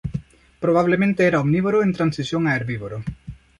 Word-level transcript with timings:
Probablemente 0.63 1.27
era 1.27 1.41
omnívoro 1.45 1.83
en 1.83 1.93
transición 1.93 2.43
a 2.47 2.55
herbívoro. 2.55 2.97